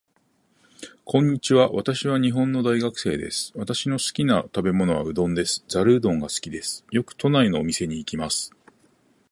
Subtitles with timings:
[1.05, 1.71] こんにちは。
[1.71, 3.51] 私は日本の大学生です。
[3.55, 5.63] 私の好きな食べ物はうどんです。
[5.67, 6.83] ざるうどんが好きです。
[6.89, 8.51] よく都内のお店に行きます。